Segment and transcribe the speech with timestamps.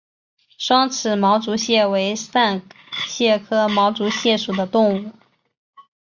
[0.57, 2.63] 双齿毛足蟹为扇
[3.05, 5.11] 蟹科毛足蟹属的动物。